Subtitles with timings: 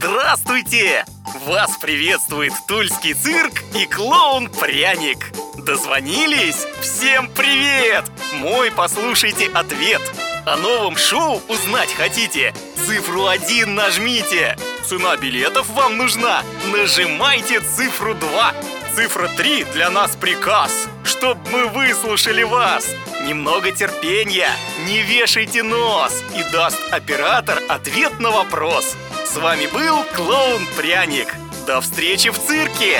[0.00, 1.04] Здравствуйте!
[1.44, 5.32] Вас приветствует Тульский цирк и клоун Пряник.
[5.56, 6.68] Дозвонились?
[6.80, 8.04] Всем привет!
[8.34, 10.00] Мой послушайте ответ.
[10.46, 12.54] О новом шоу узнать хотите?
[12.86, 14.56] Цифру один нажмите.
[14.86, 16.44] Цена билетов вам нужна?
[16.72, 18.54] Нажимайте цифру 2.
[18.94, 22.88] Цифра 3 для нас приказ, чтоб мы выслушали вас.
[23.26, 24.50] Немного терпения,
[24.86, 28.96] не вешайте нос, и даст оператор ответ на вопрос.
[29.38, 31.32] С вами был клоун Пряник.
[31.64, 32.98] До встречи в цирке!